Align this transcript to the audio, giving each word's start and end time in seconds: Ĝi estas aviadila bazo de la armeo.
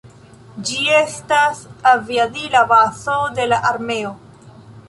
Ĝi 0.69 0.79
estas 0.99 1.59
aviadila 1.91 2.65
bazo 2.75 3.19
de 3.39 3.49
la 3.55 3.63
armeo. 3.75 4.15